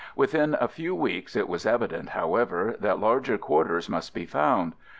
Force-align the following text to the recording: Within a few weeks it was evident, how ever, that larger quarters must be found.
Within 0.15 0.57
a 0.59 0.67
few 0.67 0.95
weeks 0.95 1.35
it 1.35 1.47
was 1.47 1.63
evident, 1.63 2.09
how 2.09 2.33
ever, 2.33 2.75
that 2.79 2.97
larger 2.99 3.37
quarters 3.37 3.87
must 3.87 4.15
be 4.15 4.25
found. 4.25 4.73